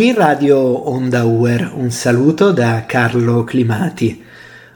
Qui 0.00 0.14
Radio 0.14 0.88
Onda 0.88 1.24
Uer, 1.24 1.72
un 1.74 1.90
saluto 1.90 2.52
da 2.52 2.86
Carlo 2.86 3.44
Climati. 3.44 4.24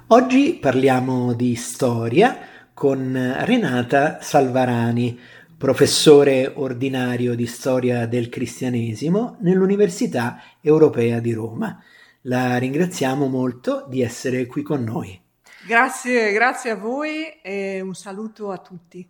Oggi 0.08 0.58
parliamo 0.60 1.32
di 1.32 1.54
storia 1.54 2.36
con 2.74 3.34
Renata 3.38 4.18
Salvarani, 4.20 5.18
professore 5.56 6.52
ordinario 6.54 7.34
di 7.34 7.46
storia 7.46 8.04
del 8.04 8.28
cristianesimo 8.28 9.38
nell'Università 9.40 10.42
Europea 10.60 11.20
di 11.20 11.32
Roma. 11.32 11.82
La 12.24 12.58
ringraziamo 12.58 13.26
molto 13.26 13.86
di 13.88 14.02
essere 14.02 14.44
qui 14.44 14.60
con 14.60 14.84
noi. 14.84 15.18
Grazie, 15.66 16.32
grazie 16.32 16.72
a 16.72 16.76
voi 16.76 17.40
e 17.40 17.80
un 17.80 17.94
saluto 17.94 18.50
a 18.50 18.58
tutti. 18.58 19.08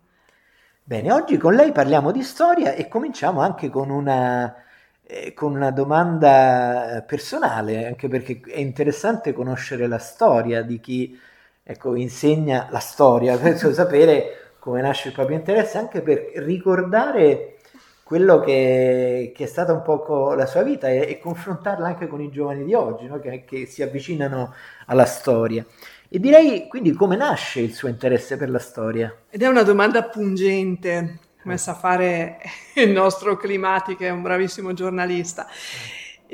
Bene, 0.85 1.10
oggi 1.10 1.37
con 1.38 1.55
lei 1.55 1.73
parliamo 1.73 2.12
di 2.12 2.23
storia 2.23 2.74
e 2.74 2.87
cominciamo 2.87 3.41
anche 3.41 3.69
con 3.69 3.91
una 3.91 4.63
eh, 5.07 5.33
con 5.35 5.55
una 5.55 5.71
domanda 5.71 7.05
personale, 7.07 7.87
anche 7.87 8.09
perché 8.09 8.41
è 8.47 8.59
interessante 8.59 9.33
conoscere 9.33 9.87
la 9.87 9.99
storia 9.99 10.63
di 10.63 10.80
chi 10.80 11.19
ecco, 11.63 11.95
insegna 11.95 12.69
la 12.71 12.79
storia, 12.79 13.37
penso 13.39 13.73
sapere 13.73 14.53
come 14.59 14.80
nasce 14.80 15.09
il 15.09 15.15
proprio 15.15 15.37
interesse, 15.37 15.79
anche 15.79 16.01
per 16.01 16.30
ricordare 16.37 17.57
quello 18.03 18.41
che, 18.41 19.33
che, 19.35 19.45
è 19.45 19.47
stata 19.47 19.73
un 19.73 19.83
po' 19.83 20.35
la 20.35 20.47
sua 20.47 20.63
vita 20.63 20.89
e, 20.89 21.07
e, 21.09 21.19
confrontarla 21.19 21.87
anche 21.87 22.07
con 22.07 22.21
i 22.21 22.30
giovani 22.30 22.65
di 22.65 22.75
oggi, 22.75 23.07
no? 23.07 23.19
che, 23.19 23.45
che 23.45 23.66
si 23.66 23.83
avvicinano 23.83 24.55
alla 24.87 25.07
storia. 25.07 25.65
E 26.09 26.19
direi 26.19 26.69
quindi 26.69 26.93
come 26.93 27.16
nasce 27.16 27.61
il 27.61 27.73
suo 27.73 27.89
interesse 27.89 28.37
per 28.37 28.51
la 28.51 28.59
storia? 28.59 29.15
Ed 29.29 29.43
è 29.43 29.47
una 29.49 29.63
domanda 29.63 30.02
pungente, 30.05 31.18
come 31.45 31.59
sa 31.59 31.74
fare 31.74 32.38
il 32.74 32.88
nostro 32.90 33.37
Climati, 33.37 33.96
che 33.96 34.06
è 34.06 34.10
un 34.10 34.23
bravissimo 34.23 34.73
giornalista. 34.73 35.46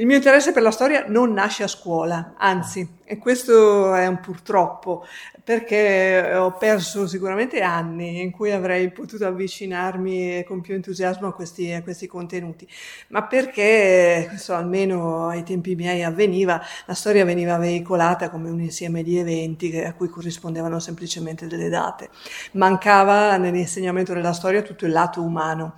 Il 0.01 0.07
mio 0.07 0.17
interesse 0.17 0.53
per 0.53 0.63
la 0.63 0.71
storia 0.71 1.05
non 1.09 1.35
nasce 1.35 1.63
a 1.63 1.69
scuola, 1.69 2.33
anzi, 2.39 2.89
e 3.05 3.19
questo 3.19 3.95
è 3.95 4.07
un 4.07 4.19
purtroppo, 4.19 5.05
perché 5.45 6.37
ho 6.37 6.53
perso 6.53 7.07
sicuramente 7.07 7.61
anni 7.61 8.23
in 8.23 8.31
cui 8.31 8.51
avrei 8.51 8.91
potuto 8.93 9.27
avvicinarmi 9.27 10.43
con 10.45 10.63
più 10.63 10.73
entusiasmo 10.73 11.27
a 11.29 11.35
questi, 11.35 11.71
a 11.73 11.83
questi 11.83 12.07
contenuti, 12.07 12.67
ma 13.09 13.27
perché, 13.27 14.25
questo 14.27 14.55
almeno 14.55 15.29
ai 15.29 15.43
tempi 15.43 15.75
miei 15.75 16.03
avveniva, 16.03 16.63
la 16.87 16.95
storia 16.95 17.27
veniva 17.27 17.59
veicolata 17.59 18.31
come 18.31 18.49
un 18.49 18.63
insieme 18.63 19.03
di 19.03 19.19
eventi 19.19 19.79
a 19.81 19.93
cui 19.93 20.09
corrispondevano 20.09 20.79
semplicemente 20.79 21.47
delle 21.47 21.69
date. 21.69 22.09
Mancava 22.53 23.37
nell'insegnamento 23.37 24.15
della 24.15 24.33
storia 24.33 24.63
tutto 24.63 24.87
il 24.87 24.93
lato 24.93 25.21
umano. 25.21 25.75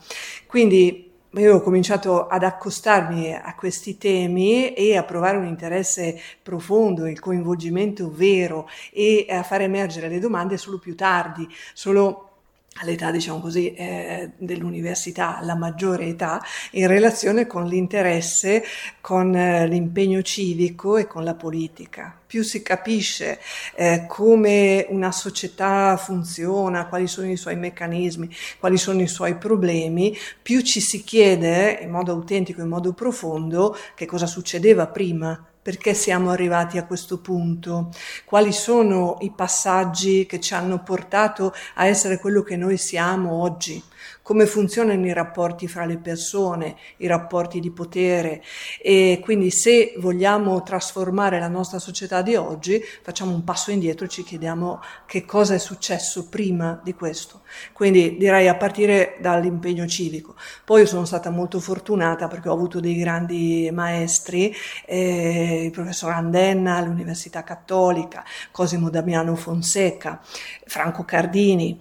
Quindi 0.46 1.10
io 1.40 1.56
ho 1.56 1.60
cominciato 1.62 2.26
ad 2.26 2.42
accostarmi 2.42 3.34
a 3.34 3.54
questi 3.54 3.96
temi 3.96 4.74
e 4.74 4.96
a 4.96 5.02
provare 5.02 5.38
un 5.38 5.46
interesse 5.46 6.20
profondo, 6.42 7.06
il 7.06 7.20
coinvolgimento 7.20 8.10
vero 8.12 8.68
e 8.92 9.26
a 9.30 9.42
far 9.42 9.62
emergere 9.62 10.08
le 10.08 10.18
domande 10.18 10.58
solo 10.58 10.78
più 10.78 10.94
tardi, 10.94 11.48
solo 11.72 12.31
all'età, 12.76 13.10
diciamo 13.10 13.40
così, 13.40 13.72
eh, 13.74 14.30
dell'università, 14.36 15.36
alla 15.36 15.54
maggiore 15.54 16.06
età, 16.06 16.42
in 16.72 16.86
relazione 16.86 17.46
con 17.46 17.66
l'interesse, 17.66 18.64
con 19.00 19.34
eh, 19.34 19.66
l'impegno 19.66 20.22
civico 20.22 20.96
e 20.96 21.06
con 21.06 21.24
la 21.24 21.34
politica. 21.34 22.18
Più 22.26 22.42
si 22.42 22.62
capisce 22.62 23.38
eh, 23.74 24.06
come 24.08 24.86
una 24.88 25.12
società 25.12 25.96
funziona, 25.98 26.86
quali 26.86 27.06
sono 27.06 27.30
i 27.30 27.36
suoi 27.36 27.56
meccanismi, 27.56 28.34
quali 28.58 28.78
sono 28.78 29.02
i 29.02 29.08
suoi 29.08 29.36
problemi, 29.36 30.16
più 30.40 30.62
ci 30.62 30.80
si 30.80 31.04
chiede 31.04 31.78
in 31.82 31.90
modo 31.90 32.12
autentico, 32.12 32.62
in 32.62 32.68
modo 32.68 32.94
profondo, 32.94 33.76
che 33.94 34.06
cosa 34.06 34.26
succedeva 34.26 34.86
prima 34.86 35.46
perché 35.62 35.94
siamo 35.94 36.30
arrivati 36.30 36.76
a 36.76 36.84
questo 36.84 37.20
punto? 37.20 37.90
Quali 38.24 38.52
sono 38.52 39.18
i 39.20 39.30
passaggi 39.30 40.26
che 40.26 40.40
ci 40.40 40.54
hanno 40.54 40.82
portato 40.82 41.54
a 41.76 41.86
essere 41.86 42.18
quello 42.18 42.42
che 42.42 42.56
noi 42.56 42.76
siamo 42.76 43.40
oggi? 43.40 43.80
Come 44.22 44.46
funzionano 44.46 45.04
i 45.06 45.12
rapporti 45.12 45.66
fra 45.68 45.84
le 45.84 45.98
persone, 45.98 46.76
i 46.98 47.06
rapporti 47.06 47.60
di 47.60 47.70
potere 47.70 48.42
e 48.80 49.20
quindi 49.22 49.50
se 49.50 49.94
vogliamo 49.98 50.62
trasformare 50.62 51.38
la 51.38 51.48
nostra 51.48 51.78
società 51.78 52.22
di 52.22 52.36
oggi 52.36 52.80
facciamo 53.02 53.34
un 53.34 53.44
passo 53.44 53.70
indietro 53.70 54.06
e 54.06 54.08
ci 54.08 54.22
chiediamo 54.22 54.80
che 55.06 55.24
cosa 55.24 55.54
è 55.54 55.58
successo 55.58 56.28
prima 56.28 56.80
di 56.82 56.94
questo. 56.94 57.42
Quindi 57.72 58.16
direi 58.16 58.48
a 58.48 58.56
partire 58.56 59.16
dall'impegno 59.20 59.86
civico. 59.86 60.34
Poi 60.64 60.82
io 60.82 60.86
sono 60.86 61.04
stata 61.04 61.30
molto 61.30 61.60
fortunata 61.60 62.28
perché 62.28 62.48
ho 62.48 62.54
avuto 62.54 62.80
dei 62.80 62.96
grandi 62.96 63.68
maestri, 63.72 64.54
eh, 64.86 65.64
il 65.64 65.70
professor 65.70 66.12
Andenna 66.12 66.76
all'Università 66.76 67.42
Cattolica, 67.42 68.24
Cosimo 68.50 68.88
Damiano 68.88 69.34
Fonseca, 69.34 70.20
Franco 70.66 71.04
Cardini, 71.04 71.80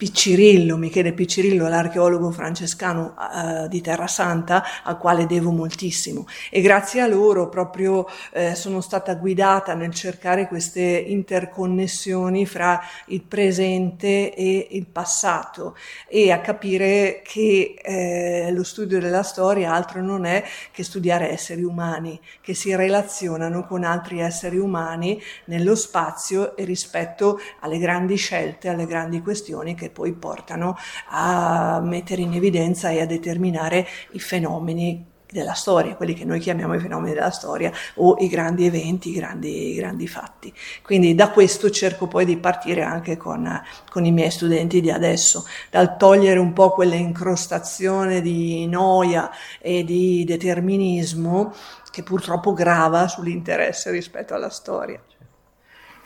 Piccirillo, 0.00 0.78
Michele 0.78 1.12
Piccirillo, 1.12 1.68
l'archeologo 1.68 2.30
francescano 2.30 3.14
uh, 3.18 3.68
di 3.68 3.82
Terra 3.82 4.06
Santa, 4.06 4.64
al 4.82 4.96
quale 4.96 5.26
devo 5.26 5.50
moltissimo. 5.50 6.24
E 6.48 6.62
grazie 6.62 7.02
a 7.02 7.06
loro 7.06 7.50
proprio 7.50 8.06
eh, 8.32 8.54
sono 8.54 8.80
stata 8.80 9.14
guidata 9.16 9.74
nel 9.74 9.92
cercare 9.92 10.48
queste 10.48 10.80
interconnessioni 10.80 12.46
fra 12.46 12.80
il 13.08 13.20
presente 13.20 14.34
e 14.34 14.68
il 14.70 14.86
passato 14.86 15.76
e 16.08 16.30
a 16.30 16.40
capire 16.40 17.20
che 17.22 17.74
eh, 17.82 18.50
lo 18.52 18.64
studio 18.64 19.00
della 19.00 19.22
storia 19.22 19.74
altro 19.74 20.00
non 20.00 20.24
è 20.24 20.42
che 20.72 20.82
studiare 20.82 21.30
esseri 21.30 21.62
umani, 21.62 22.18
che 22.40 22.54
si 22.54 22.74
relazionano 22.74 23.66
con 23.66 23.84
altri 23.84 24.20
esseri 24.20 24.56
umani 24.56 25.20
nello 25.44 25.74
spazio 25.74 26.56
e 26.56 26.64
rispetto 26.64 27.38
alle 27.60 27.76
grandi 27.76 28.16
scelte, 28.16 28.70
alle 28.70 28.86
grandi 28.86 29.20
questioni 29.20 29.74
che 29.74 29.88
poi 29.90 30.12
portano 30.12 30.76
a 31.08 31.80
mettere 31.82 32.22
in 32.22 32.32
evidenza 32.34 32.90
e 32.90 33.00
a 33.00 33.06
determinare 33.06 33.86
i 34.12 34.20
fenomeni 34.20 35.10
della 35.30 35.54
storia, 35.54 35.94
quelli 35.94 36.14
che 36.14 36.24
noi 36.24 36.40
chiamiamo 36.40 36.74
i 36.74 36.80
fenomeni 36.80 37.14
della 37.14 37.30
storia 37.30 37.72
o 37.96 38.16
i 38.18 38.28
grandi 38.28 38.66
eventi, 38.66 39.10
i 39.10 39.12
grandi, 39.12 39.70
i 39.70 39.74
grandi 39.74 40.06
fatti. 40.06 40.52
Quindi 40.82 41.14
da 41.14 41.30
questo 41.30 41.70
cerco 41.70 42.06
poi 42.06 42.24
di 42.24 42.36
partire 42.36 42.82
anche 42.82 43.16
con, 43.16 43.62
con, 43.88 44.04
i 44.04 44.12
miei 44.12 44.30
studenti 44.30 44.80
di 44.80 44.90
adesso, 44.90 45.46
dal 45.70 45.96
togliere 45.96 46.38
un 46.38 46.52
po' 46.52 46.70
quella 46.70 46.96
incrostazione 46.96 48.20
di 48.20 48.66
noia 48.66 49.30
e 49.60 49.84
di 49.84 50.24
determinismo 50.24 51.54
che 51.90 52.02
purtroppo 52.02 52.52
grava 52.52 53.08
sull'interesse 53.08 53.90
rispetto 53.90 54.34
alla 54.34 54.50
storia. 54.50 55.00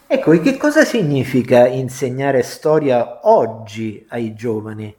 Ecco, 0.07 0.33
e 0.33 0.41
che 0.41 0.57
cosa 0.57 0.85
significa 0.85 1.67
insegnare 1.67 2.43
storia 2.43 3.21
oggi 3.29 4.05
ai 4.11 4.35
giovani? 4.35 4.95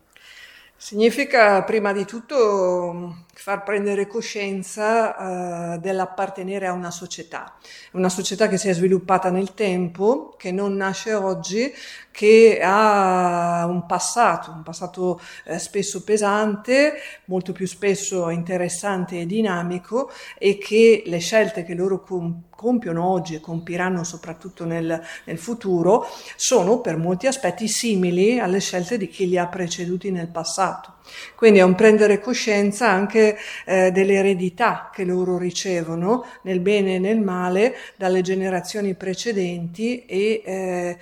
Significa 0.75 1.63
prima 1.63 1.93
di 1.93 2.05
tutto 2.05 3.24
far 3.38 3.63
prendere 3.63 4.07
coscienza 4.07 5.73
uh, 5.73 5.79
dell'appartenere 5.79 6.68
a 6.68 6.72
una 6.72 6.90
società, 6.90 7.53
una 7.91 8.09
società 8.09 8.47
che 8.47 8.57
si 8.57 8.69
è 8.69 8.73
sviluppata 8.73 9.29
nel 9.29 9.53
tempo, 9.53 10.35
che 10.38 10.51
non 10.51 10.75
nasce 10.75 11.13
oggi, 11.13 11.72
che 12.12 12.62
ha 12.63 13.66
un 13.68 13.85
passato, 13.85 14.51
un 14.51 14.63
passato 14.63 15.19
eh, 15.44 15.59
spesso 15.59 16.03
pesante, 16.03 16.94
molto 17.25 17.51
più 17.51 17.68
spesso 17.68 18.29
interessante 18.29 19.19
e 19.19 19.25
dinamico 19.25 20.09
e 20.38 20.57
che 20.57 21.03
le 21.06 21.19
scelte 21.19 21.66
che 21.66 21.75
loro 21.75 22.02
com- 22.02 22.44
compiono 22.50 23.06
oggi 23.06 23.35
e 23.35 23.41
compiranno 23.41 24.06
soprattutto 24.06 24.63
nel, 24.63 25.02
nel, 25.25 25.38
futuro 25.38 26.07
sono 26.38 26.79
per 26.79 26.96
molti 26.97 27.28
aspetti 27.28 27.67
simili 27.67 28.40
alle 28.40 28.61
scelte 28.61 28.97
di 28.97 29.09
chi 29.09 29.28
li 29.28 29.38
ha 29.38 29.47
preceduti 29.47 30.09
nel 30.09 30.29
passato. 30.29 30.94
Quindi 31.35 31.59
è 31.59 31.63
un 31.63 31.75
prendere 31.75 32.19
coscienza 32.19 32.90
anche 32.90 33.37
eh, 33.66 33.91
delle 33.91 34.16
eredità 34.16 34.90
che 34.93 35.03
loro 35.03 35.37
ricevono 35.37 36.25
nel 36.43 36.59
bene 36.59 36.96
e 36.96 36.99
nel 36.99 37.19
male 37.19 37.75
dalle 37.96 38.22
generazioni 38.22 38.96
precedenti 38.96 40.05
e 40.05 40.41
eh, 40.46 40.97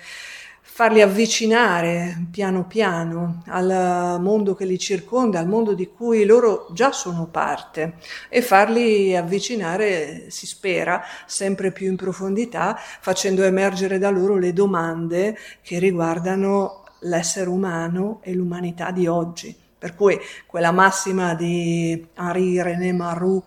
farli 0.74 1.02
avvicinare 1.02 2.26
piano 2.32 2.66
piano 2.66 3.44
al 3.46 4.18
mondo 4.20 4.56
che 4.56 4.64
li 4.64 4.76
circonda, 4.76 5.38
al 5.38 5.46
mondo 5.46 5.72
di 5.72 5.86
cui 5.86 6.24
loro 6.24 6.66
già 6.72 6.90
sono 6.90 7.28
parte 7.28 7.94
e 8.28 8.42
farli 8.42 9.14
avvicinare, 9.14 10.30
si 10.30 10.48
spera, 10.48 11.00
sempre 11.26 11.70
più 11.70 11.86
in 11.86 11.94
profondità, 11.94 12.76
facendo 12.76 13.44
emergere 13.44 13.98
da 13.98 14.10
loro 14.10 14.36
le 14.36 14.52
domande 14.52 15.38
che 15.62 15.78
riguardano 15.78 16.82
l'essere 17.02 17.48
umano 17.48 18.18
e 18.24 18.32
l'umanità 18.34 18.90
di 18.90 19.06
oggi. 19.06 19.63
Per 19.84 19.94
cui 19.94 20.18
quella 20.46 20.70
massima 20.70 21.34
di 21.34 22.08
Henri 22.14 22.62
René 22.62 22.90
Marroux 22.92 23.44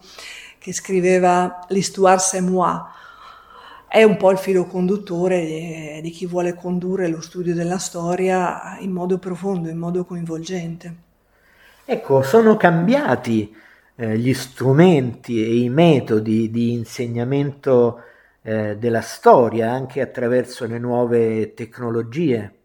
che 0.59 0.71
scriveva 0.71 1.65
L'histoire 1.69 2.19
c'est 2.19 2.43
moi, 2.43 2.79
è 3.87 4.03
un 4.03 4.17
po' 4.17 4.29
il 4.29 4.37
filo 4.37 4.65
conduttore 4.65 5.43
di, 5.43 5.99
di 5.99 6.09
chi 6.11 6.27
vuole 6.27 6.53
condurre 6.53 7.07
lo 7.07 7.21
studio 7.21 7.55
della 7.55 7.79
storia 7.79 8.77
in 8.81 8.91
modo 8.91 9.17
profondo, 9.17 9.67
in 9.67 9.79
modo 9.79 10.05
coinvolgente. 10.05 10.95
Ecco, 11.83 12.21
sono 12.21 12.55
cambiati 12.55 13.51
eh, 13.95 14.15
gli 14.19 14.35
strumenti 14.35 15.43
e 15.43 15.63
i 15.63 15.69
metodi 15.69 16.51
di 16.51 16.71
insegnamento 16.71 18.03
eh, 18.43 18.77
della 18.77 19.01
storia 19.01 19.71
anche 19.71 20.01
attraverso 20.01 20.67
le 20.67 20.77
nuove 20.77 21.55
tecnologie. 21.55 22.56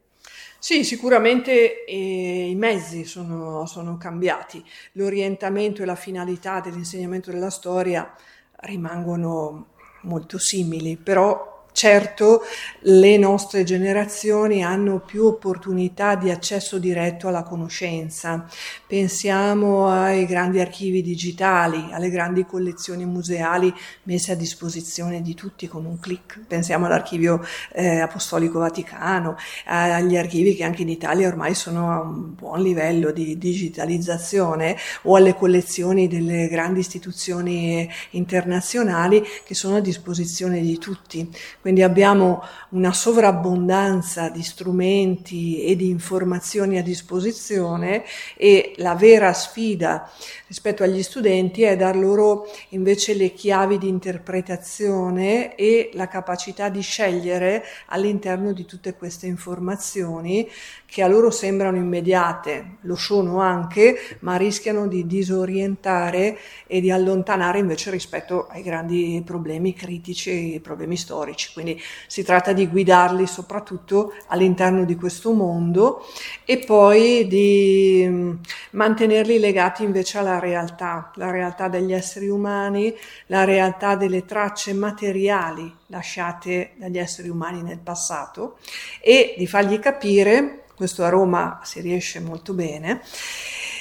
Sì, 0.64 0.85
sicuramente 0.85 1.85
eh, 1.85 2.49
i 2.49 2.55
mezzi 2.55 3.05
sono, 3.05 3.67
sono, 3.67 3.97
cambiati, 3.97 4.64
l'orientamento 4.93 5.82
e 5.82 5.85
la 5.85 5.97
finalità 5.97 6.61
dell'insegnamento 6.61 7.32
della 7.32 7.50
storia 7.50 8.14
rimangono 8.61 9.70
molto 10.03 10.38
simili, 10.38 10.97
però 10.97 11.52
Certo, 11.75 12.43
le 12.81 13.17
nostre 13.17 13.65
generazioni 13.65 14.63
hanno 14.63 15.01
più 15.01 15.25
opportunità 15.25 16.17
di 16.17 16.31
accesso 16.31 16.79
diretto 16.79 17.29
alla 17.29 17.43
conoscenza. 17.43 18.47
Pensiamo 18.87 19.89
ai 19.89 20.27
grandi 20.27 20.61
archivi 20.61 21.01
digitali, 21.01 21.89
alle 21.91 22.11
grandi 22.11 22.45
collezioni 22.45 23.07
museali 23.07 23.73
messe 24.03 24.33
a 24.33 24.35
disposizione 24.37 25.23
di 25.23 25.33
tutti 25.35 25.67
con 25.67 25.87
un 25.87 25.99
clic. 25.99 26.41
Pensiamo 26.47 26.87
all'archivio 26.87 27.43
eh, 27.73 28.01
apostolico 28.01 28.59
vaticano, 28.59 29.37
agli 29.65 30.17
archivi 30.17 30.55
che 30.55 30.65
anche 30.65 30.83
in 30.83 30.91
Italia 30.91 31.27
ormai 31.27 31.55
sono 31.55 31.91
a 31.91 32.01
un 32.03 32.35
buon 32.35 32.61
livello 32.61 33.11
di 33.13 33.39
digitalizzazione 33.39 34.77
o 35.05 35.17
alle 35.17 35.35
collezioni 35.35 36.07
delle 36.07 36.49
grandi 36.49 36.81
istituzioni 36.81 37.89
internazionali 38.11 39.25
che 39.43 39.55
sono 39.55 39.77
a 39.77 39.81
disposizione 39.81 40.61
di 40.61 40.77
tutti. 40.77 41.29
Quindi 41.62 41.85
abbiamo 41.85 42.43
una 42.70 42.93
sovrabbondanza 42.93 44.29
di 44.31 44.43
strumenti 44.43 45.62
e 45.62 45.76
di 45.76 45.91
informazioni 45.91 46.76
a 46.76 46.82
disposizione 46.82 48.03
e 48.37 48.73
la 48.79 48.97
vera 48.97 49.32
sfida 49.32 50.11
rispetto 50.49 50.82
agli 50.82 51.05
studenti 51.05 51.62
è 51.62 51.76
dar 51.76 51.94
loro 51.94 52.49
invece 52.70 53.14
le 53.14 53.32
chiavi 53.32 53.79
di 53.79 53.87
interpretazione 53.87 55.55
e 55.55 55.91
la 55.93 56.09
capacità 56.09 56.69
di 56.69 56.81
scegliere 56.81 57.62
all'interno 57.87 58.53
di 58.53 58.65
tutte 58.65 58.94
queste 58.94 59.29
informazioni 59.29 60.50
che 60.85 61.03
a 61.03 61.06
loro 61.06 61.31
sembrano 61.31 61.76
immediate, 61.76 62.79
lo 62.81 62.97
sono 62.97 63.41
anche, 63.41 63.97
ma 64.20 64.37
rischiano 64.37 64.88
di 64.88 65.06
disorientare 65.06 66.37
e 66.67 66.81
di 66.81 66.91
allontanare 66.91 67.61
invece 67.61 67.91
rispetto 67.91 68.47
ai 68.49 68.62
grandi 68.62 69.23
problemi 69.25 69.73
critici 69.75 70.55
e 70.55 70.61
problemi 70.61 70.97
storici. 70.99 71.52
Quindi 71.53 71.81
si 72.07 72.23
tratta 72.23 72.53
di 72.53 72.67
guidarli 72.67 73.27
soprattutto 73.27 74.15
all'interno 74.29 74.85
di 74.85 74.97
questo 74.97 75.33
mondo 75.33 76.07
e 76.45 76.59
poi 76.59 77.27
di 77.27 78.05
mm, 78.07 78.33
mantenerli 78.73 79.39
legati 79.39 79.85
invece 79.85 80.19
alla 80.19 80.39
realtà, 80.39 81.11
la 81.17 81.31
realtà 81.31 81.69
degli 81.69 81.93
esseri 81.93 82.29
umani, 82.29 82.95
la 83.27 83.45
realtà 83.45 83.97
delle 83.97 84.25
tracce 84.25 84.73
materiali 84.73 85.73
lasciate 85.87 86.73
dagli 86.77 86.99
esseri 86.99 87.29
umani 87.29 87.63
nel 87.63 87.79
passato 87.79 88.59
e 89.01 89.35
di 89.37 89.47
fargli 89.47 89.79
capire 89.79 90.65
questo 90.75 91.05
a 91.05 91.09
Roma 91.11 91.61
si 91.63 91.81
riesce 91.81 92.19
molto 92.19 92.55
bene, 92.55 93.03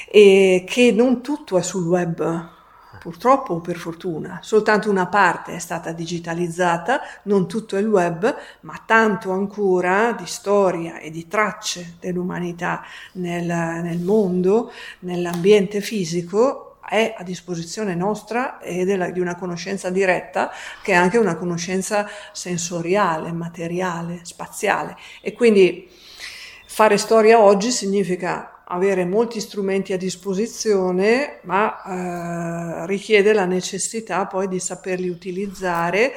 e 0.08 0.64
che 0.68 0.92
non 0.92 1.24
tutto 1.24 1.58
è 1.58 1.64
sul 1.64 1.88
web, 1.88 2.50
purtroppo 3.02 3.56
o 3.56 3.60
per 3.62 3.78
fortuna, 3.78 4.38
soltanto 4.44 4.88
una 4.88 5.08
parte 5.08 5.56
è 5.56 5.60
stata 5.60 5.92
digitalizzata, 5.92 7.02
non 7.24 7.48
tutto 7.48 7.76
il 7.78 7.88
web, 7.88 8.36
ma 8.60 8.80
tanto 8.86 9.32
ancora 9.32 10.12
di 10.12 10.28
storia 10.28 11.00
e 11.00 11.10
di 11.10 11.28
tracce 11.28 11.96
dell'umanità 12.00 12.84
nel, 13.14 13.48
nel 13.48 14.00
mondo, 14.02 14.72
nell'ambiente 15.00 15.82
fisico 15.82 16.76
è 16.88 17.16
a 17.18 17.24
disposizione 17.24 17.96
nostra 17.96 18.60
e 18.60 18.86
della, 18.86 19.10
di 19.10 19.20
una 19.20 19.36
conoscenza 19.36 19.90
diretta 19.90 20.52
che 20.84 20.92
è 20.92 20.96
anche 20.96 21.18
una 21.18 21.38
conoscenza 21.38 22.08
sensoriale, 22.32 23.32
materiale, 23.32 24.20
spaziale. 24.24 24.96
E 25.22 25.34
quindi 25.34 25.90
Fare 26.74 26.98
storia 26.98 27.42
oggi 27.42 27.70
significa 27.70 28.51
avere 28.72 29.06
molti 29.06 29.40
strumenti 29.40 29.94
a 29.94 29.98
disposizione, 29.98 31.40
ma 31.44 32.84
eh, 32.84 32.86
richiede 32.88 33.34
la 33.34 33.46
necessità 33.46 34.26
poi 34.26 34.48
di 34.48 34.60
saperli 34.60 35.10
utilizzare 35.10 36.14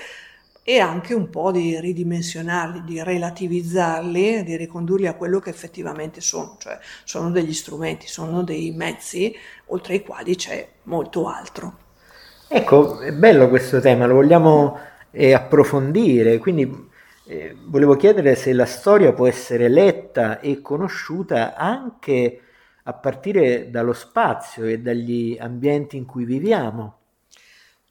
e 0.62 0.79
anche 0.79 1.12
un 1.12 1.29
po' 1.29 1.51
di 1.53 1.79
ridimensionarli, 1.79 2.85
di 2.85 3.03
relativizzarli, 3.03 4.45
di 4.45 4.56
ricondurli 4.56 5.06
a 5.06 5.15
quello 5.15 5.39
che 5.39 5.51
effettivamente 5.51 6.21
sono, 6.21 6.56
cioè 6.59 6.79
sono 7.05 7.31
degli 7.31 7.53
strumenti, 7.53 8.06
sono 8.06 8.43
dei 8.43 8.71
mezzi 8.71 9.37
oltre 9.67 9.97
i 9.97 10.03
quali 10.03 10.37
c'è 10.37 10.67
molto 10.85 11.29
altro. 11.29 11.79
Ecco, 12.49 13.01
è 13.01 13.12
bello 13.12 13.49
questo 13.49 13.81
tema, 13.81 14.06
lo 14.06 14.15
vogliamo 14.15 14.79
eh, 15.11 15.35
approfondire, 15.35 16.39
quindi 16.39 16.93
eh, 17.26 17.56
volevo 17.59 17.97
chiedere 17.97 18.35
se 18.35 18.53
la 18.53 18.67
storia 18.67 19.12
può 19.12 19.26
essere 19.26 19.69
letta 19.69 20.41
e 20.41 20.61
conosciuta 20.61 21.56
anche 21.56 22.41
a 22.82 22.93
partire 22.93 23.71
dallo 23.71 23.94
spazio 23.94 24.65
e 24.65 24.79
dagli 24.81 25.37
ambienti 25.41 25.97
in 25.97 26.05
cui 26.05 26.25
viviamo. 26.25 26.99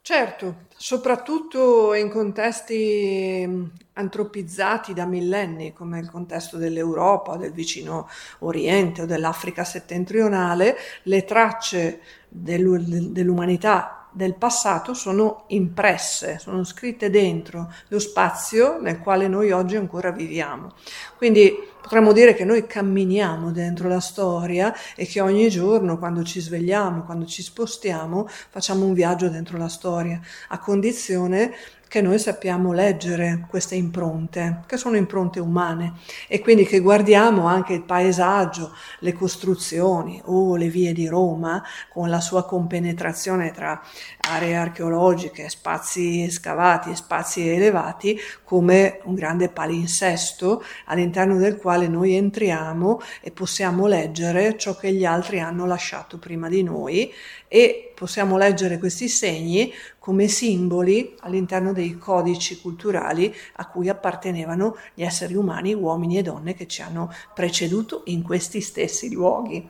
Certo, 0.01 0.65
soprattutto 0.75 1.93
in 1.93 2.09
contesti 2.09 3.43
mm, 3.47 3.63
antropizzati 3.93 4.93
da 4.93 5.05
millenni, 5.05 5.71
come 5.71 5.99
il 5.99 6.11
contesto 6.11 6.57
dell'Europa, 6.57 7.37
del 7.37 7.53
vicino 7.53 8.09
Oriente 8.39 9.03
o 9.03 9.05
dell'Africa 9.05 9.63
settentrionale, 9.63 10.75
le 11.03 11.23
tracce 11.23 12.01
dell'umanità 12.27 14.02
del 14.13 14.35
passato 14.35 14.93
sono 14.93 15.43
impresse, 15.47 16.37
sono 16.39 16.63
scritte 16.63 17.09
dentro 17.09 17.73
lo 17.87 17.99
spazio 17.99 18.79
nel 18.79 18.99
quale 18.99 19.27
noi 19.27 19.51
oggi 19.51 19.75
ancora 19.75 20.11
viviamo. 20.11 20.73
Quindi 21.17 21.71
potremmo 21.83 22.13
dire 22.13 22.33
che 22.33 22.45
noi 22.45 22.65
camminiamo 22.65 23.51
dentro 23.51 23.89
la 23.89 23.99
storia 23.99 24.73
e 24.95 25.05
che 25.05 25.19
ogni 25.19 25.49
giorno, 25.49 25.99
quando 25.99 26.23
ci 26.23 26.39
svegliamo, 26.39 27.03
quando 27.03 27.25
ci 27.25 27.43
spostiamo, 27.43 28.25
facciamo 28.27 28.85
un 28.85 28.93
viaggio 28.93 29.27
dentro 29.27 29.57
la 29.57 29.67
storia, 29.67 30.19
a 30.47 30.59
condizione 30.59 31.53
che 31.93 32.01
noi 32.01 32.17
sappiamo 32.17 32.73
leggere 32.73 33.45
queste 33.47 33.75
impronte, 33.75 34.63
che 34.65 34.77
sono 34.77 34.97
impronte 34.97 35.39
umane, 35.39 35.93
e 36.27 36.39
quindi 36.39 36.65
che 36.65 36.79
guardiamo 36.79 37.45
anche 37.45 37.73
il 37.73 37.83
paesaggio, 37.83 38.71
le 39.01 39.13
costruzioni 39.13 40.19
o 40.25 40.55
le 40.55 40.69
vie 40.69 40.91
di 40.91 41.05
Roma 41.05 41.61
con 41.91 42.09
la 42.09 42.19
sua 42.19 42.45
compenetrazione 42.45 43.51
tra 43.51 43.79
aree 44.27 44.55
archeologiche, 44.55 45.49
spazi 45.49 46.31
scavati 46.31 46.89
e 46.89 46.95
spazi 46.95 47.47
elevati 47.47 48.17
come 48.43 48.99
un 49.03 49.13
grande 49.13 49.49
palinsesto 49.49 50.63
all'interno 50.85 51.37
del 51.37 51.57
quale 51.57 51.72
noi 51.87 52.15
entriamo 52.15 53.01
e 53.21 53.31
possiamo 53.31 53.87
leggere 53.87 54.57
ciò 54.57 54.75
che 54.75 54.91
gli 54.93 55.05
altri 55.05 55.39
hanno 55.39 55.65
lasciato 55.65 56.17
prima 56.17 56.47
di 56.49 56.63
noi 56.63 57.11
e 57.47 57.91
possiamo 57.93 58.37
leggere 58.37 58.77
questi 58.77 59.07
segni 59.07 59.71
come 59.99 60.27
simboli 60.27 61.15
all'interno 61.19 61.73
dei 61.73 61.97
codici 61.97 62.59
culturali 62.59 63.33
a 63.57 63.67
cui 63.67 63.89
appartenevano 63.89 64.77
gli 64.93 65.03
esseri 65.03 65.35
umani, 65.35 65.73
uomini 65.73 66.17
e 66.17 66.21
donne 66.21 66.53
che 66.53 66.67
ci 66.67 66.81
hanno 66.81 67.13
preceduto 67.33 68.03
in 68.05 68.23
questi 68.23 68.61
stessi 68.61 69.11
luoghi. 69.11 69.69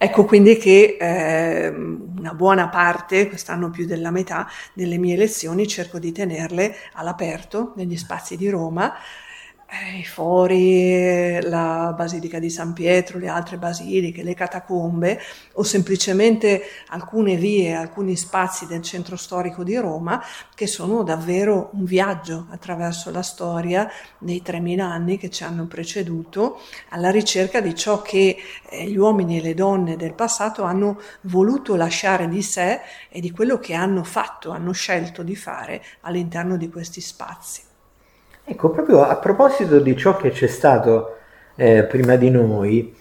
Ecco 0.00 0.24
quindi 0.26 0.58
che 0.58 0.96
eh, 1.00 1.68
una 1.70 2.32
buona 2.32 2.68
parte, 2.68 3.26
quest'anno 3.26 3.68
più 3.70 3.84
della 3.84 4.12
metà, 4.12 4.48
delle 4.72 4.96
mie 4.96 5.16
lezioni 5.16 5.66
cerco 5.66 5.98
di 5.98 6.12
tenerle 6.12 6.76
all'aperto 6.92 7.72
negli 7.74 7.96
spazi 7.96 8.36
di 8.36 8.48
Roma, 8.48 8.94
i 9.98 10.04
fori, 10.04 11.40
la 11.42 11.92
Basilica 11.94 12.38
di 12.38 12.48
San 12.48 12.72
Pietro, 12.72 13.18
le 13.18 13.28
altre 13.28 13.58
basiliche, 13.58 14.22
le 14.22 14.32
catacombe 14.32 15.20
o 15.54 15.62
semplicemente 15.62 16.62
alcune 16.88 17.36
vie, 17.36 17.74
alcuni 17.74 18.16
spazi 18.16 18.66
del 18.66 18.80
centro 18.80 19.16
storico 19.16 19.62
di 19.64 19.76
Roma 19.76 20.24
che 20.54 20.66
sono 20.66 21.02
davvero 21.02 21.68
un 21.74 21.84
viaggio 21.84 22.46
attraverso 22.50 23.10
la 23.10 23.22
storia 23.22 23.90
dei 24.18 24.40
3000 24.40 24.86
anni 24.86 25.18
che 25.18 25.28
ci 25.28 25.44
hanno 25.44 25.66
preceduto 25.66 26.60
alla 26.88 27.10
ricerca 27.10 27.60
di 27.60 27.74
ciò 27.74 28.00
che 28.00 28.38
eh, 28.70 28.86
gli 28.86 28.96
uomini 28.96 29.38
e 29.38 29.42
le 29.42 29.54
donne 29.54 29.96
del 29.96 30.14
passato 30.14 30.62
hanno 30.62 30.98
voluto 31.22 31.76
lasciare 31.76 32.26
di 32.28 32.40
sé 32.40 32.80
e 33.10 33.20
di 33.20 33.30
quello 33.30 33.58
che 33.58 33.74
hanno 33.74 34.02
fatto, 34.02 34.50
hanno 34.50 34.72
scelto 34.72 35.22
di 35.22 35.36
fare 35.36 35.84
all'interno 36.00 36.56
di 36.56 36.70
questi 36.70 37.02
spazi. 37.02 37.67
Ecco, 38.50 38.70
proprio 38.70 39.02
a 39.02 39.16
proposito 39.16 39.78
di 39.78 39.94
ciò 39.94 40.16
che 40.16 40.30
c'è 40.30 40.46
stato 40.46 41.18
eh, 41.54 41.84
prima 41.84 42.16
di 42.16 42.30
noi, 42.30 42.96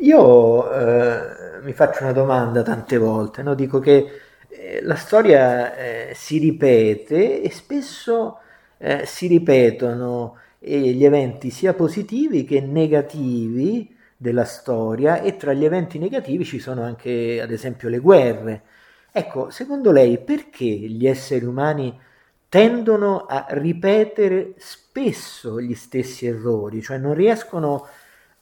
io 0.00 0.70
eh, 0.70 1.60
mi 1.62 1.72
faccio 1.72 2.02
una 2.02 2.12
domanda 2.12 2.60
tante 2.60 2.98
volte, 2.98 3.42
no? 3.42 3.54
dico 3.54 3.78
che 3.78 4.10
eh, 4.50 4.80
la 4.82 4.96
storia 4.96 5.74
eh, 5.74 6.12
si 6.14 6.36
ripete 6.36 7.40
e 7.40 7.50
spesso 7.50 8.40
eh, 8.76 9.06
si 9.06 9.26
ripetono 9.26 10.36
gli 10.58 11.02
eventi 11.02 11.48
sia 11.48 11.72
positivi 11.72 12.44
che 12.44 12.60
negativi 12.60 13.96
della 14.18 14.44
storia 14.44 15.22
e 15.22 15.36
tra 15.36 15.54
gli 15.54 15.64
eventi 15.64 15.98
negativi 15.98 16.44
ci 16.44 16.58
sono 16.58 16.82
anche 16.82 17.40
ad 17.40 17.50
esempio 17.50 17.88
le 17.88 18.00
guerre. 18.00 18.62
Ecco, 19.10 19.48
secondo 19.48 19.92
lei 19.92 20.18
perché 20.18 20.66
gli 20.66 21.06
esseri 21.06 21.46
umani 21.46 21.98
tendono 22.50 23.24
a 23.26 23.46
ripetere 23.50 24.54
spesso 24.58 25.60
gli 25.60 25.74
stessi 25.74 26.26
errori, 26.26 26.82
cioè 26.82 26.98
non 26.98 27.14
riescono 27.14 27.86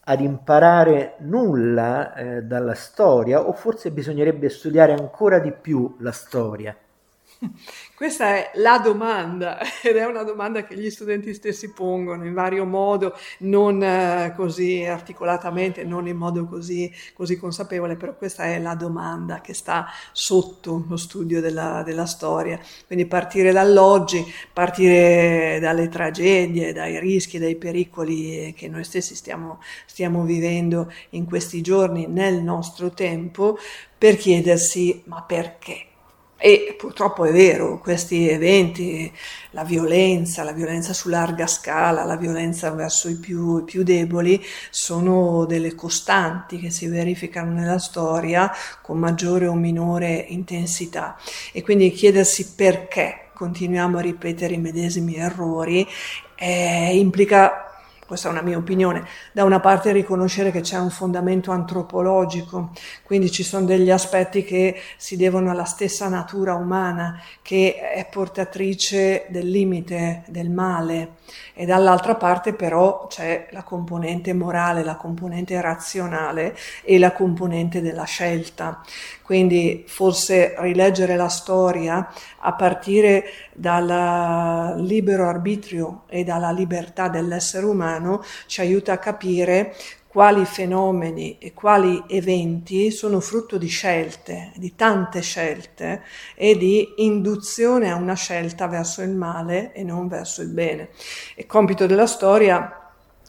ad 0.00 0.20
imparare 0.20 1.16
nulla 1.20 2.14
eh, 2.14 2.42
dalla 2.42 2.74
storia 2.74 3.46
o 3.46 3.52
forse 3.52 3.92
bisognerebbe 3.92 4.48
studiare 4.48 4.92
ancora 4.94 5.38
di 5.38 5.52
più 5.52 5.96
la 6.00 6.12
storia? 6.12 6.76
Questa 7.94 8.34
è 8.34 8.50
la 8.54 8.78
domanda 8.78 9.58
ed 9.82 9.96
è 9.96 10.04
una 10.04 10.24
domanda 10.24 10.64
che 10.64 10.76
gli 10.76 10.90
studenti 10.90 11.32
stessi 11.34 11.72
pongono 11.72 12.24
in 12.24 12.34
vario 12.34 12.64
modo, 12.64 13.14
non 13.40 13.82
eh, 13.82 14.32
così 14.36 14.84
articolatamente, 14.84 15.84
non 15.84 16.08
in 16.08 16.16
modo 16.16 16.46
così, 16.46 16.92
così, 17.14 17.36
consapevole, 17.36 17.96
però 17.96 18.16
questa 18.16 18.44
è 18.44 18.58
la 18.58 18.74
domanda 18.74 19.40
che 19.40 19.54
sta 19.54 19.86
sotto 20.12 20.84
lo 20.88 20.96
studio 20.96 21.40
della, 21.40 21.82
della 21.84 22.06
storia. 22.06 22.58
Quindi 22.86 23.06
partire 23.06 23.52
dall'oggi, 23.52 24.24
partire 24.52 25.58
dalle 25.60 25.88
tragedie, 25.88 26.72
dai 26.72 26.98
rischi, 26.98 27.38
dai 27.38 27.56
pericoli 27.56 28.52
che 28.56 28.68
noi 28.68 28.82
stessi 28.84 29.14
stiamo, 29.14 29.60
stiamo 29.86 30.24
vivendo 30.24 30.90
in 31.10 31.24
questi 31.24 31.60
giorni 31.62 32.06
nel 32.08 32.42
nostro 32.42 32.90
tempo, 32.90 33.58
per 33.96 34.16
chiedersi 34.16 35.02
ma 35.06 35.22
perché? 35.22 35.87
E 36.40 36.76
purtroppo 36.78 37.24
è 37.24 37.32
vero, 37.32 37.80
questi 37.80 38.28
eventi, 38.28 39.12
la 39.50 39.64
violenza, 39.64 40.44
la 40.44 40.52
violenza 40.52 40.92
su 40.92 41.08
larga 41.08 41.48
scala, 41.48 42.04
la 42.04 42.16
violenza 42.16 42.70
verso 42.70 43.08
i 43.08 43.16
più, 43.16 43.58
i 43.58 43.64
più, 43.64 43.82
deboli, 43.82 44.40
sono 44.70 45.46
delle 45.46 45.74
costanti 45.74 46.60
che 46.60 46.70
si 46.70 46.86
verificano 46.86 47.52
nella 47.52 47.80
storia 47.80 48.52
con 48.80 48.98
maggiore 48.98 49.48
o 49.48 49.54
minore 49.54 50.26
intensità. 50.28 51.16
E 51.52 51.62
quindi 51.62 51.90
chiedersi 51.90 52.54
perché 52.54 53.30
continuiamo 53.34 53.98
a 53.98 54.02
ripetere 54.02 54.54
i 54.54 54.58
medesimi 54.58 55.16
errori 55.16 55.84
eh, 56.36 56.96
implica 56.96 57.67
questa 58.08 58.28
è 58.28 58.30
una 58.30 58.40
mia 58.40 58.56
opinione, 58.56 59.06
da 59.32 59.44
una 59.44 59.60
parte 59.60 59.92
riconoscere 59.92 60.50
che 60.50 60.62
c'è 60.62 60.78
un 60.78 60.88
fondamento 60.88 61.50
antropologico, 61.50 62.70
quindi 63.02 63.30
ci 63.30 63.42
sono 63.42 63.66
degli 63.66 63.90
aspetti 63.90 64.44
che 64.44 64.80
si 64.96 65.18
devono 65.18 65.50
alla 65.50 65.66
stessa 65.66 66.08
natura 66.08 66.54
umana, 66.54 67.20
che 67.42 67.78
è 67.78 68.08
portatrice 68.10 69.26
del 69.28 69.50
limite, 69.50 70.22
del 70.28 70.48
male, 70.48 71.16
e 71.52 71.66
dall'altra 71.66 72.14
parte 72.14 72.54
però 72.54 73.08
c'è 73.08 73.48
la 73.50 73.62
componente 73.62 74.32
morale, 74.32 74.82
la 74.82 74.96
componente 74.96 75.60
razionale 75.60 76.56
e 76.84 76.98
la 76.98 77.12
componente 77.12 77.82
della 77.82 78.04
scelta. 78.04 78.80
Quindi 79.28 79.84
forse 79.86 80.54
rileggere 80.56 81.14
la 81.14 81.28
storia 81.28 82.10
a 82.38 82.54
partire 82.54 83.24
dal 83.52 84.80
libero 84.80 85.28
arbitrio 85.28 86.04
e 86.08 86.24
dalla 86.24 86.50
libertà 86.50 87.08
dell'essere 87.08 87.66
umano 87.66 88.22
ci 88.46 88.62
aiuta 88.62 88.94
a 88.94 88.98
capire 88.98 89.76
quali 90.06 90.46
fenomeni 90.46 91.36
e 91.38 91.52
quali 91.52 92.02
eventi 92.08 92.90
sono 92.90 93.20
frutto 93.20 93.58
di 93.58 93.66
scelte, 93.66 94.52
di 94.56 94.74
tante 94.74 95.20
scelte 95.20 96.04
e 96.34 96.56
di 96.56 96.94
induzione 96.96 97.90
a 97.90 97.96
una 97.96 98.14
scelta 98.14 98.66
verso 98.66 99.02
il 99.02 99.10
male 99.10 99.74
e 99.74 99.82
non 99.82 100.08
verso 100.08 100.40
il 100.40 100.48
bene. 100.48 100.88
Il 101.36 101.44
compito 101.44 101.84
della 101.84 102.06
storia 102.06 102.77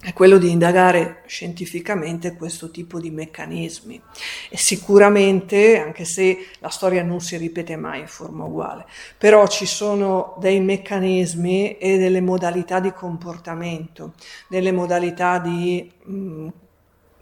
è 0.01 0.13
quello 0.13 0.38
di 0.38 0.50
indagare 0.50 1.24
scientificamente 1.25 2.36
questo 2.36 2.72
tipo 2.72 3.01
di 3.01 3.12
meccanismi 3.12 4.01
e 4.50 4.58
sicuramente, 4.58 5.77
anche 5.77 6.06
se 6.06 6.48
la 6.60 6.70
storia 6.70 7.03
non 7.03 7.20
si 7.20 7.36
ripete 7.36 7.75
mai 7.75 8.00
in 8.01 8.08
forma 8.08 8.46
uguale, 8.46 8.86
però 9.18 9.46
ci 9.48 9.65
sono 9.65 10.36
dei 10.39 10.62
meccanismi 10.62 11.77
e 11.77 11.98
delle 11.98 12.22
modalità 12.22 12.79
di 12.79 12.94
comportamento, 12.94 14.13
delle 14.48 14.72
modalità 14.72 15.38
di 15.38 15.91
mh, 16.03 16.13
mm, 16.13 16.48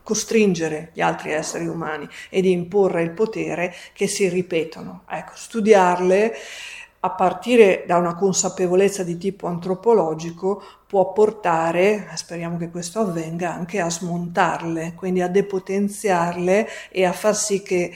costringere 0.04 0.92
gli 0.94 1.02
altri 1.02 1.32
esseri 1.32 1.66
umani 1.66 2.08
e 2.30 2.42
di 2.42 2.52
imporre 2.52 3.02
il 3.02 3.12
potere 3.12 3.74
che 3.92 4.08
si 4.08 4.30
ripetono. 4.30 5.04
Ecco, 5.10 5.32
studiarle 5.34 6.34
a 7.08 7.12
partire 7.12 7.84
da 7.88 7.98
una 7.98 8.16
consapevolezza 8.16 9.04
di 9.04 9.18
tipo 9.18 9.48
antropologico 9.48 10.62
può 10.88 11.12
portare, 11.12 12.08
speriamo 12.16 12.58
che 12.58 12.70
questo 12.70 13.00
avvenga, 13.00 13.54
anche 13.54 13.80
a 13.80 13.90
smontarle, 13.90 14.94
quindi 14.96 15.22
a 15.22 15.28
depotenziarle 15.28 16.68
e 16.90 17.06
a 17.06 17.12
far 17.12 17.36
sì 17.36 17.62
che 17.62 17.94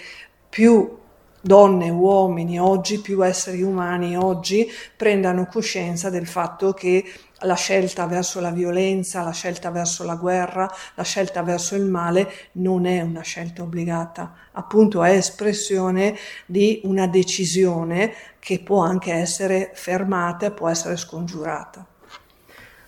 più 0.50 1.00
donne, 1.42 1.90
uomini 1.90 2.60
oggi, 2.60 3.00
più 3.00 3.26
esseri 3.26 3.62
umani 3.62 4.16
oggi 4.16 4.70
prendano 4.96 5.48
coscienza 5.48 6.10
del 6.10 6.28
fatto 6.28 6.74
che 6.74 7.04
la 7.44 7.56
scelta 7.56 8.06
verso 8.06 8.40
la 8.40 8.52
violenza, 8.52 9.24
la 9.24 9.32
scelta 9.32 9.72
verso 9.72 10.04
la 10.04 10.16
guerra, 10.16 10.72
la 10.96 11.04
scelta 11.04 11.42
verso 11.42 11.76
il 11.76 11.86
male 11.86 12.32
non 12.54 12.86
è 12.86 13.02
una 13.02 13.22
scelta 13.22 13.64
obbligata, 13.64 14.34
appunto 14.52 15.04
è 15.04 15.12
espressione 15.12 16.16
di 16.46 16.82
una 16.84 17.08
decisione 17.08 18.14
che 18.40 18.60
può 18.60 18.82
anche 18.84 19.12
essere 19.12 19.72
fermata, 19.74 20.52
può 20.52 20.70
essere 20.70 20.98
scongiurata. 20.98 21.86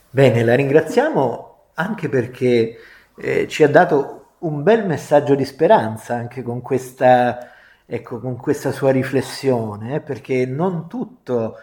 Bene, 0.10 0.44
la 0.44 0.54
ringraziamo 0.54 1.52
anche 1.74 2.08
perché 2.08 2.78
eh, 3.18 3.48
ci 3.48 3.64
ha 3.64 3.70
dato 3.70 4.36
un 4.40 4.62
bel 4.62 4.86
messaggio 4.86 5.36
di 5.36 5.46
speranza 5.46 6.14
anche 6.16 6.44
con 6.44 6.62
questa, 6.62 7.53
ecco, 7.86 8.20
con 8.20 8.38
questa 8.38 8.72
sua 8.72 8.92
riflessione, 8.92 9.96
eh, 9.96 10.00
perché 10.02 10.46
non 10.46 10.88
tutto 10.88 11.58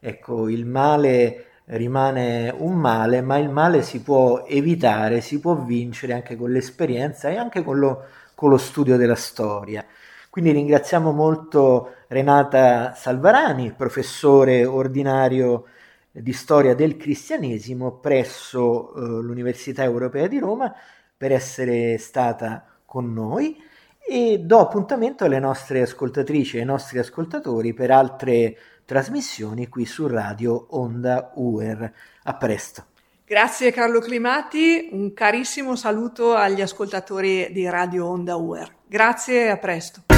ecco, 0.00 0.48
il 0.48 0.66
male 0.66 1.46
rimane 1.66 2.54
un 2.56 2.74
male, 2.74 3.20
ma 3.22 3.38
il 3.38 3.48
male 3.48 3.82
si 3.82 4.02
può 4.02 4.44
evitare, 4.46 5.20
si 5.20 5.40
può 5.40 5.54
vincere 5.56 6.12
anche 6.12 6.36
con 6.36 6.50
l'esperienza 6.50 7.30
e 7.30 7.36
anche 7.36 7.62
con 7.62 7.78
lo, 7.78 8.04
con 8.34 8.50
lo 8.50 8.58
studio 8.58 8.96
della 8.96 9.14
storia. 9.14 9.84
Quindi 10.28 10.50
ringraziamo 10.50 11.12
molto 11.12 11.94
Renata 12.08 12.94
Salvarani, 12.94 13.72
professore 13.72 14.64
ordinario 14.64 15.66
di 16.10 16.32
storia 16.32 16.74
del 16.74 16.96
cristianesimo 16.96 17.92
presso 17.98 18.94
eh, 18.94 19.00
l'Università 19.22 19.82
Europea 19.82 20.26
di 20.26 20.38
Roma 20.38 20.72
per 21.16 21.32
essere 21.32 21.98
stata 21.98 22.64
con 22.84 23.12
noi 23.12 23.56
e 24.06 24.38
do 24.38 24.58
appuntamento 24.58 25.24
alle 25.24 25.38
nostre 25.38 25.82
ascoltatrici 25.82 26.56
e 26.56 26.60
ai 26.60 26.66
nostri 26.66 26.98
ascoltatori 26.98 27.72
per 27.72 27.90
altre 27.90 28.56
trasmissioni 28.84 29.68
qui 29.68 29.86
su 29.86 30.06
Radio 30.06 30.66
Onda 30.70 31.32
UER. 31.34 31.92
A 32.24 32.34
presto. 32.34 32.84
Grazie 33.26 33.72
Carlo 33.72 34.00
Climati, 34.00 34.90
un 34.92 35.14
carissimo 35.14 35.76
saluto 35.76 36.34
agli 36.34 36.60
ascoltatori 36.60 37.48
di 37.52 37.68
Radio 37.68 38.06
Onda 38.06 38.36
UER. 38.36 38.70
Grazie 38.86 39.46
e 39.46 39.48
a 39.48 39.56
presto. 39.56 40.13